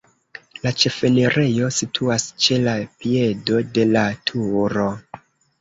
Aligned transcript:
La 0.61 0.71
ĉefenirejo 0.83 1.67
situas 1.79 2.25
ĉe 2.45 2.59
la 2.63 2.75
piedo 3.05 3.63
de 3.79 3.87
la 3.93 4.07
turo. 4.31 4.89